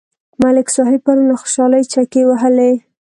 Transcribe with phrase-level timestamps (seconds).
[0.41, 2.71] ملک صاحب پرون له خوشحالۍ چکې وهلې.